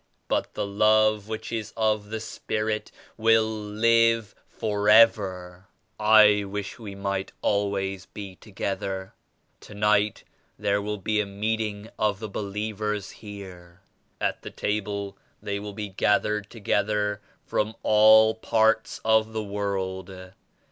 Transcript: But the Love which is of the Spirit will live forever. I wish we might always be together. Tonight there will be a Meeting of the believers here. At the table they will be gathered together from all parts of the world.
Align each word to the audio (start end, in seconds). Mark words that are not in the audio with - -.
But 0.27 0.55
the 0.55 0.65
Love 0.65 1.27
which 1.27 1.51
is 1.51 1.73
of 1.77 2.09
the 2.09 2.19
Spirit 2.19 2.91
will 3.17 3.47
live 3.47 4.33
forever. 4.47 5.67
I 5.99 6.43
wish 6.43 6.79
we 6.79 6.95
might 6.95 7.31
always 7.43 8.07
be 8.07 8.35
together. 8.37 9.13
Tonight 9.59 10.23
there 10.57 10.81
will 10.81 10.97
be 10.97 11.21
a 11.21 11.27
Meeting 11.27 11.87
of 11.99 12.19
the 12.19 12.27
believers 12.29 13.11
here. 13.11 13.81
At 14.19 14.41
the 14.41 14.49
table 14.49 15.19
they 15.39 15.59
will 15.59 15.73
be 15.73 15.89
gathered 15.89 16.49
together 16.49 17.21
from 17.45 17.75
all 17.83 18.33
parts 18.33 18.99
of 19.05 19.33
the 19.33 19.43
world. 19.43 20.31